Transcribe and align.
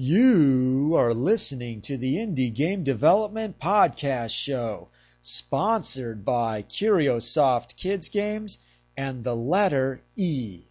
You 0.00 0.94
are 0.96 1.12
listening 1.12 1.82
to 1.82 1.98
the 1.98 2.18
Indie 2.18 2.54
Game 2.54 2.84
Development 2.84 3.58
Podcast 3.58 4.30
Show, 4.30 4.90
sponsored 5.22 6.24
by 6.24 6.62
Curiosoft 6.62 7.74
Kids 7.74 8.08
Games 8.08 8.58
and 8.96 9.24
the 9.24 9.34
letter 9.34 10.02
E. 10.14 10.66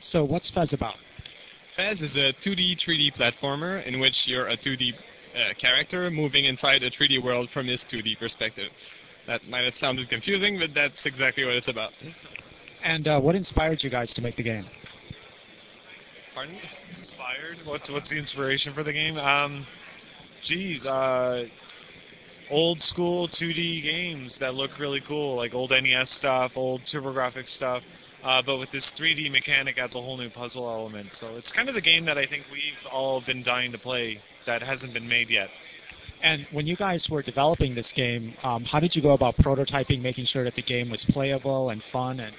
So 0.02 0.24
what's 0.24 0.50
Fez 0.50 0.72
about? 0.72 0.96
Fez 1.76 2.02
is 2.02 2.14
a 2.16 2.32
2D, 2.46 2.76
3D 2.86 3.16
platformer 3.16 3.86
in 3.86 4.00
which 4.00 4.14
you're 4.26 4.48
a 4.48 4.56
2D 4.56 4.90
uh, 4.92 5.54
character 5.60 6.10
moving 6.10 6.46
inside 6.46 6.82
a 6.82 6.90
3D 6.90 7.22
world 7.22 7.48
from 7.54 7.68
his 7.68 7.80
2D 7.92 8.18
perspective. 8.18 8.70
That 9.26 9.40
might 9.48 9.64
have 9.64 9.74
sounded 9.74 10.08
confusing, 10.08 10.58
but 10.58 10.70
that's 10.74 10.94
exactly 11.04 11.44
what 11.44 11.54
it's 11.54 11.68
about. 11.68 11.92
And 12.84 13.08
uh, 13.08 13.20
what 13.20 13.36
inspired 13.36 13.78
you 13.82 13.90
guys 13.90 14.12
to 14.14 14.20
make 14.20 14.36
the 14.36 14.42
game? 14.42 14.66
Pardon? 16.34 16.58
Inspired? 16.98 17.58
What's 17.64 17.88
what's 17.90 18.10
the 18.10 18.16
inspiration 18.16 18.74
for 18.74 18.82
the 18.82 18.92
game? 18.92 19.16
Um, 19.16 19.64
geez, 20.46 20.84
uh, 20.84 21.44
old 22.50 22.80
school 22.80 23.28
2D 23.28 23.82
games 23.84 24.36
that 24.40 24.54
look 24.54 24.72
really 24.80 25.00
cool, 25.06 25.36
like 25.36 25.54
old 25.54 25.70
NES 25.70 26.10
stuff, 26.18 26.52
old 26.56 26.80
TurboGrafx 26.92 27.56
stuff. 27.56 27.82
Uh, 28.24 28.40
but 28.44 28.56
with 28.56 28.70
this 28.72 28.90
3D 28.98 29.30
mechanic 29.30 29.76
adds 29.78 29.94
a 29.94 30.00
whole 30.00 30.16
new 30.16 30.30
puzzle 30.30 30.68
element. 30.68 31.08
So 31.20 31.36
it's 31.36 31.52
kind 31.52 31.68
of 31.68 31.74
the 31.74 31.80
game 31.80 32.06
that 32.06 32.16
I 32.16 32.26
think 32.26 32.44
we've 32.50 32.90
all 32.90 33.22
been 33.24 33.42
dying 33.42 33.70
to 33.72 33.78
play 33.78 34.18
that 34.46 34.62
hasn't 34.62 34.94
been 34.94 35.06
made 35.06 35.28
yet. 35.28 35.48
And 36.22 36.46
when 36.50 36.66
you 36.66 36.74
guys 36.74 37.06
were 37.10 37.22
developing 37.22 37.74
this 37.74 37.92
game, 37.94 38.34
um, 38.42 38.64
how 38.64 38.80
did 38.80 38.96
you 38.96 39.02
go 39.02 39.12
about 39.12 39.36
prototyping, 39.36 40.00
making 40.00 40.24
sure 40.24 40.42
that 40.44 40.54
the 40.54 40.62
game 40.62 40.90
was 40.90 41.04
playable 41.10 41.68
and 41.68 41.82
fun 41.92 42.20
and 42.20 42.34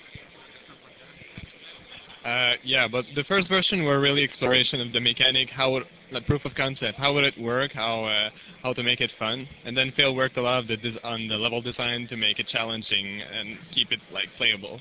uh, 2.26 2.54
yeah, 2.64 2.88
but 2.92 3.06
the 3.16 3.24
first 3.26 3.48
version 3.50 3.84
were 3.84 4.00
really 4.00 4.24
exploration 4.24 4.82
of 4.82 4.92
the 4.92 5.00
mechanic, 5.00 5.48
how 5.50 5.72
would, 5.74 5.84
like 6.12 6.26
proof 6.26 6.44
of 6.46 6.56
concept, 6.56 6.98
how 6.98 7.14
would 7.14 7.24
it 7.24 7.36
work, 7.40 7.72
how 7.74 8.06
uh, 8.06 8.30
how 8.64 8.74
to 8.74 8.82
make 8.82 9.00
it 9.00 9.12
fun, 9.20 9.48
and 9.64 9.78
then 9.78 9.94
Phil 9.96 10.16
worked 10.16 10.38
a 10.38 10.42
lot 10.42 10.60
of 10.60 10.68
the 10.68 10.78
on 11.04 11.28
the 11.28 11.36
level 11.36 11.62
design 11.62 12.08
to 12.10 12.18
make 12.18 12.40
it 12.40 12.48
challenging 12.48 13.22
and 13.22 13.58
keep 13.74 13.92
it 13.92 14.00
like 14.12 14.26
playable. 14.38 14.80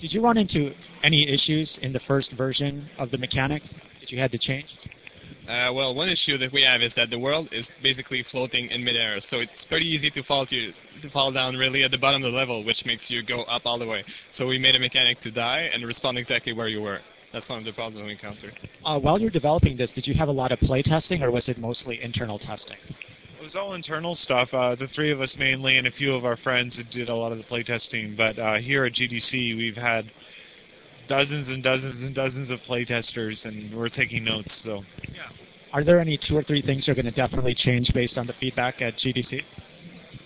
Did 0.00 0.12
you 0.12 0.22
run 0.22 0.36
into 0.36 0.72
any 1.02 1.28
issues 1.28 1.78
in 1.82 1.92
the 1.92 2.00
first 2.06 2.32
version 2.32 2.88
of 2.98 3.10
the 3.10 3.18
mechanic 3.18 3.62
that 4.00 4.10
you 4.10 4.20
had 4.20 4.30
to 4.30 4.38
change? 4.38 4.66
Uh, 5.48 5.70
well, 5.74 5.94
one 5.94 6.08
issue 6.08 6.38
that 6.38 6.50
we 6.52 6.62
have 6.62 6.80
is 6.80 6.92
that 6.96 7.10
the 7.10 7.18
world 7.18 7.48
is 7.52 7.66
basically 7.82 8.24
floating 8.30 8.66
in 8.70 8.82
midair, 8.82 9.20
so 9.28 9.40
it's 9.40 9.64
pretty 9.68 9.84
easy 9.84 10.10
to 10.10 10.22
fall 10.22 10.46
to, 10.46 10.72
to 11.02 11.10
fall 11.10 11.30
down 11.30 11.54
really 11.54 11.82
at 11.84 11.90
the 11.90 11.98
bottom 11.98 12.24
of 12.24 12.32
the 12.32 12.36
level, 12.36 12.64
which 12.64 12.82
makes 12.86 13.02
you 13.08 13.22
go 13.22 13.42
up 13.42 13.62
all 13.66 13.78
the 13.78 13.86
way. 13.86 14.02
So 14.38 14.46
we 14.46 14.58
made 14.58 14.74
a 14.74 14.78
mechanic 14.78 15.20
to 15.20 15.30
die 15.30 15.68
and 15.72 15.84
respawn 15.84 16.16
exactly 16.16 16.54
where 16.54 16.68
you 16.68 16.80
were. 16.80 17.00
That's 17.34 17.46
one 17.48 17.58
of 17.58 17.64
the 17.64 17.72
problems 17.72 18.06
we 18.06 18.12
encountered. 18.12 18.54
Uh, 18.84 18.98
while 18.98 19.20
you're 19.20 19.28
developing 19.28 19.76
this, 19.76 19.92
did 19.92 20.06
you 20.06 20.14
have 20.14 20.28
a 20.28 20.32
lot 20.32 20.50
of 20.50 20.60
play 20.60 20.82
testing, 20.82 21.22
or 21.22 21.30
was 21.30 21.48
it 21.48 21.58
mostly 21.58 22.00
internal 22.02 22.38
testing? 22.38 22.76
It 23.38 23.42
was 23.42 23.56
all 23.56 23.74
internal 23.74 24.14
stuff. 24.14 24.48
Uh, 24.54 24.76
the 24.76 24.86
three 24.94 25.10
of 25.12 25.20
us 25.20 25.34
mainly, 25.38 25.76
and 25.76 25.86
a 25.86 25.90
few 25.90 26.14
of 26.14 26.24
our 26.24 26.38
friends 26.38 26.78
did 26.92 27.10
a 27.10 27.14
lot 27.14 27.32
of 27.32 27.38
the 27.38 27.44
playtesting. 27.44 28.16
But 28.16 28.38
uh, 28.38 28.54
here 28.58 28.86
at 28.86 28.94
GDC, 28.94 29.58
we've 29.58 29.76
had 29.76 30.10
dozens 31.08 31.48
and 31.48 31.62
dozens 31.62 32.02
and 32.02 32.14
dozens 32.14 32.50
of 32.50 32.58
playtesters, 32.68 33.44
and 33.44 33.76
we're 33.76 33.88
taking 33.88 34.24
notes. 34.24 34.60
So, 34.64 34.82
yeah. 35.12 35.28
Are 35.72 35.82
there 35.84 36.00
any 36.00 36.18
two 36.28 36.36
or 36.36 36.42
three 36.42 36.62
things 36.62 36.86
you're 36.86 36.94
going 36.94 37.04
to 37.06 37.10
definitely 37.10 37.54
change 37.54 37.90
based 37.92 38.16
on 38.16 38.26
the 38.26 38.32
feedback 38.34 38.80
at 38.80 38.94
GDC? 38.94 39.40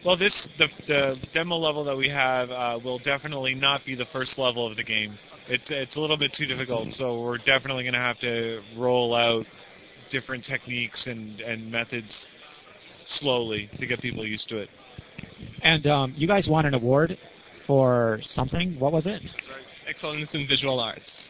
Well, 0.04 0.16
this 0.16 0.48
the 0.58 0.66
the 0.86 1.16
demo 1.34 1.56
level 1.56 1.84
that 1.84 1.96
we 1.96 2.08
have 2.08 2.50
uh, 2.50 2.78
will 2.82 2.98
definitely 2.98 3.54
not 3.54 3.84
be 3.84 3.94
the 3.94 4.06
first 4.12 4.38
level 4.38 4.66
of 4.70 4.76
the 4.76 4.84
game. 4.84 5.18
It's 5.48 5.64
it's 5.70 5.96
a 5.96 6.00
little 6.00 6.16
bit 6.16 6.32
too 6.36 6.46
difficult, 6.46 6.88
so 6.92 7.20
we're 7.20 7.38
definitely 7.38 7.82
going 7.82 7.94
to 7.94 8.00
have 8.00 8.18
to 8.20 8.60
roll 8.76 9.14
out 9.14 9.46
different 10.10 10.44
techniques 10.44 11.02
and 11.06 11.40
and 11.40 11.70
methods 11.70 12.26
slowly 13.20 13.68
to 13.78 13.86
get 13.86 14.00
people 14.00 14.26
used 14.26 14.48
to 14.50 14.58
it. 14.58 14.68
And 15.62 15.86
um, 15.86 16.14
you 16.16 16.28
guys 16.28 16.46
won 16.48 16.66
an 16.66 16.74
award 16.74 17.18
for 17.66 18.20
something. 18.34 18.78
What 18.78 18.92
was 18.92 19.06
it? 19.06 19.22
Excellence 19.88 20.28
in 20.32 20.46
Visual 20.46 20.78
Arts. 20.80 21.28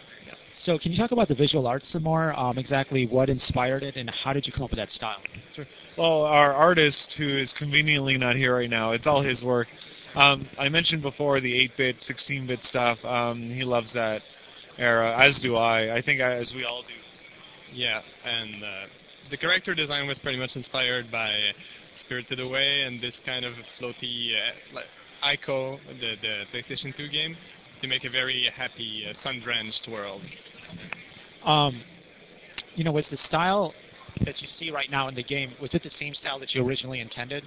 So 0.63 0.77
can 0.79 0.91
you 0.91 0.99
talk 0.99 1.13
about 1.13 1.29
the 1.29 1.37
visual 1.37 1.69
arts 1.69 1.89
some 1.93 2.03
more? 2.03 2.39
Um, 2.39 2.59
exactly 2.59 3.07
what 3.07 3.29
inspired 3.29 3.85
it, 3.85 3.97
and 3.97 4.11
how 4.11 4.33
did 4.33 4.45
you 4.45 4.53
come 4.53 4.65
up 4.65 4.71
with 4.71 4.79
that 4.79 4.91
style? 4.91 5.19
Sure. 5.55 5.65
Well, 5.97 6.23
our 6.23 6.53
artist, 6.53 7.15
who 7.17 7.39
is 7.39 7.53
conveniently 7.59 8.17
not 8.17 8.35
here 8.35 8.57
right 8.57 8.69
now, 8.69 8.91
it's 8.91 9.07
all 9.07 9.23
his 9.23 9.41
work. 9.43 9.69
Um, 10.17 10.49
I 10.59 10.69
mentioned 10.69 11.03
before 11.03 11.41
the 11.41 11.53
8-bit, 11.53 11.97
16-bit 12.11 12.59
stuff. 12.65 12.99
Um, 13.05 13.51
he 13.51 13.63
loves 13.63 13.93
that 13.95 14.23
era, 14.79 15.17
as 15.25 15.39
do 15.43 15.55
I. 15.55 15.97
I 15.97 16.03
think 16.03 16.21
as 16.21 16.53
we 16.55 16.65
all 16.65 16.83
do. 16.83 16.95
Yeah, 17.73 18.01
and 18.25 18.65
uh, 18.65 18.69
the 19.31 19.37
character 19.37 19.75
design 19.77 20.09
was 20.09 20.19
pretty 20.19 20.39
much 20.39 20.57
inspired 20.57 21.11
by 21.13 21.31
Spirited 22.01 22.41
Away 22.41 22.83
and 22.85 23.01
this 23.01 23.15
kind 23.25 23.45
of 23.45 23.53
floaty, 23.81 24.33
uh, 24.35 24.75
like 24.75 24.87
Ico, 25.25 25.79
the, 26.01 26.15
the 26.21 26.45
PlayStation 26.53 26.97
2 26.97 27.09
game 27.11 27.37
to 27.81 27.87
make 27.87 28.05
a 28.05 28.11
very 28.11 28.51
happy, 28.55 29.05
uh, 29.09 29.15
sun-drenched 29.23 29.89
world. 29.91 30.23
Um, 31.45 31.83
you 32.75 32.85
know, 32.85 32.93
was 32.93 33.07
the 33.11 33.17
style 33.17 33.75
that 34.25 34.41
you 34.41 34.49
see 34.49 34.71
right 34.71 34.91
now 34.91 35.09
in 35.09 35.15
the 35.15 35.23
game 35.23 35.53
was 35.61 35.75
it 35.75 35.83
the 35.83 35.91
same 35.91 36.15
style 36.15 36.39
that 36.41 36.55
you 36.55 36.67
originally 36.67 37.01
intended? 37.01 37.45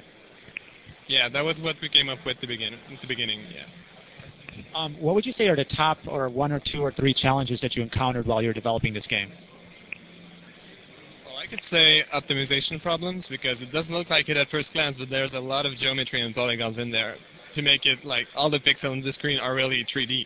Yeah, 1.08 1.28
that 1.30 1.42
was 1.42 1.60
what 1.60 1.76
we 1.82 1.90
came 1.90 2.10
up 2.10 2.20
with 2.26 2.40
the 2.40 2.48
begin- 2.48 2.74
at 2.74 3.02
the 3.02 3.08
beginning. 3.08 3.42
Yeah. 3.54 3.66
Um, 4.76 4.96
what 5.00 5.16
would 5.16 5.26
you 5.26 5.34
say 5.34 5.48
are 5.48 5.56
the 5.56 5.66
top 5.66 5.98
or 6.08 6.30
one 6.30 6.52
or 6.52 6.60
two 6.60 6.82
or 6.82 6.92
three 6.92 7.14
challenges 7.14 7.60
that 7.62 7.76
you 7.76 7.84
encountered 7.84 8.26
while 8.26 8.42
you 8.42 8.50
were 8.50 8.54
developing 8.54 8.94
this 8.94 9.08
game? 9.08 9.32
Well, 11.26 11.38
I 11.38 11.48
could 11.48 11.64
say 11.70 12.04
optimization 12.14 12.82
problems 12.82 13.26
because 13.30 13.62
it 13.62 13.72
doesn't 13.72 13.94
look 13.94 14.10
like 14.10 14.30
it 14.30 14.38
at 14.38 14.48
first 14.50 14.72
glance, 14.74 14.98
but 14.98 15.10
there's 15.10 15.34
a 15.34 15.40
lot 15.40 15.66
of 15.66 15.76
geometry 15.78 16.22
and 16.22 16.34
polygons 16.34 16.78
in 16.78 16.92
there 16.92 17.16
to 17.54 17.62
make 17.62 17.86
it 17.86 18.04
like 18.06 18.28
all 18.36 18.50
the 18.50 18.60
pixels 18.60 18.92
on 18.92 19.02
the 19.02 19.14
screen 19.14 19.40
are 19.40 19.56
really 19.56 19.86
3D. 19.94 20.26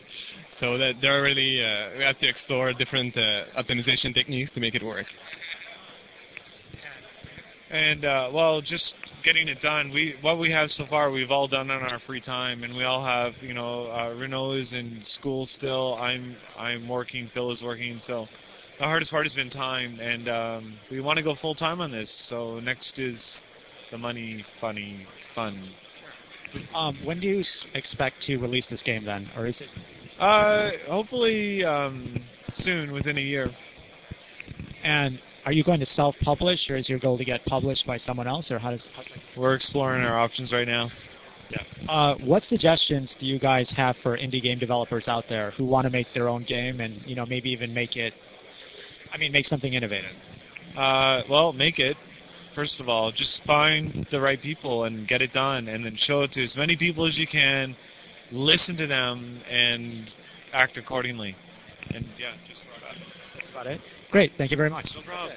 So 0.60 0.78
that 0.78 0.94
they're 1.02 1.22
really 1.22 1.64
uh, 1.64 1.98
we 1.98 2.04
have 2.04 2.20
to 2.20 2.28
explore 2.28 2.74
different 2.74 3.16
uh, 3.18 3.62
optimization 3.62 4.14
techniques 4.14 4.52
to 4.54 4.60
make 4.60 4.76
it 4.76 4.84
work. 4.84 5.06
And 7.70 8.06
uh, 8.06 8.30
well, 8.32 8.62
just 8.62 8.94
getting 9.24 9.48
it 9.48 9.60
done. 9.62 9.92
We 9.92 10.16
what 10.22 10.40
we 10.40 10.52
have 10.52 10.70
so 10.70 10.86
far, 10.88 11.12
we've 11.12 11.32
all 11.32 11.48
done 11.48 11.72
on 11.72 11.82
our 11.82 12.00
free 12.06 12.22
time, 12.22 12.64
and 12.64 12.76
we 12.76 12.84
all 12.84 13.04
have. 13.04 13.34
You 13.42 13.54
know, 13.54 13.88
uh, 13.88 14.14
Renaud 14.14 14.54
is 14.54 14.72
in 14.72 15.02
school 15.20 15.48
still. 15.58 15.96
I'm 15.96 16.38
I'm 16.58 16.88
working. 16.88 17.30
Phil 17.34 17.52
is 17.52 17.62
working. 17.62 18.00
So 18.06 18.28
the 18.80 18.86
hardest 18.86 19.12
part 19.12 19.26
has 19.26 19.34
been 19.34 19.50
time, 19.50 20.00
and 20.00 20.30
um, 20.30 20.80
we 20.92 21.02
want 21.02 21.18
to 21.18 21.24
go 21.24 21.36
full 21.42 21.56
time 21.56 21.82
on 21.82 21.92
this. 21.92 22.12
So 22.30 22.60
next 22.60 23.00
is 23.00 23.20
the 23.92 23.98
money, 23.98 24.46
funny, 24.62 25.06
fun. 25.34 25.70
Um, 26.74 26.98
when 27.04 27.20
do 27.20 27.28
you 27.28 27.44
expect 27.74 28.22
to 28.24 28.38
release 28.38 28.66
this 28.70 28.82
game 28.82 29.06
then, 29.06 29.30
or 29.36 29.48
is 29.48 29.60
it? 29.60 29.68
Uh, 30.20 30.72
hopefully 30.90 31.64
um, 31.64 32.24
soon, 32.58 32.92
within 32.92 33.18
a 33.18 33.22
year. 33.22 33.50
And 34.84 35.20
are 35.46 35.52
you 35.52 35.64
going 35.64 35.80
to 35.80 35.86
self-publish, 35.86 36.70
or 36.70 36.78
is 36.78 36.88
your 36.88 37.00
goal 37.00 37.18
to 37.18 37.26
get 37.26 37.44
published 37.46 37.86
by 37.86 37.98
someone 37.98 38.28
else, 38.28 38.52
or 38.52 38.60
how 38.60 38.72
does? 38.72 38.86
We're 39.36 39.56
exploring 39.56 40.04
our 40.04 40.20
options 40.20 40.52
right 40.52 40.68
now. 40.68 40.90
Yeah. 41.50 41.92
Uh, 41.92 42.16
what 42.24 42.44
suggestions 42.44 43.14
do 43.20 43.26
you 43.26 43.40
guys 43.40 43.72
have 43.76 43.96
for 44.02 44.18
indie 44.18 44.42
game 44.42 44.58
developers 44.58 45.08
out 45.08 45.26
there 45.30 45.52
who 45.52 45.66
want 45.66 45.86
to 45.86 45.92
make 45.92 46.08
their 46.14 46.28
own 46.28 46.44
game 46.44 46.80
and 46.80 47.02
you 47.06 47.16
know 47.16 47.26
maybe 47.26 47.50
even 47.50 47.74
make 47.74 47.96
it? 47.96 48.14
I 49.14 49.18
mean, 49.18 49.32
make 49.32 49.46
something 49.46 49.74
innovative. 49.74 50.12
Uh, 50.78 51.22
well, 51.30 51.54
make 51.54 51.80
it. 51.80 51.96
First 52.56 52.80
of 52.80 52.88
all, 52.88 53.12
just 53.12 53.42
find 53.46 54.08
the 54.12 54.20
right 54.20 54.42
people 54.42 54.86
and 54.86 55.08
get 55.08 55.22
it 55.22 55.34
done, 55.34 55.68
and 55.68 55.86
then 55.86 55.98
show 55.98 56.22
it 56.22 56.32
to 56.32 56.44
as 56.44 56.56
many 56.56 56.78
people 56.78 57.06
as 57.06 57.18
you 57.18 57.28
can. 57.28 57.76
Listen 58.32 58.78
to 58.78 58.88
them 58.88 59.42
and 59.50 60.10
act 60.54 60.78
accordingly. 60.78 61.36
And 61.94 62.06
yeah, 62.18 62.32
just 62.48 62.62
about 62.64 62.96
that's 63.36 63.50
about 63.52 63.68
it. 63.68 63.82
Great. 64.10 64.32
Thank 64.38 64.52
you 64.52 64.58
very 64.58 64.70
much. 64.70 64.88
No 64.96 65.02
problem. 65.04 65.36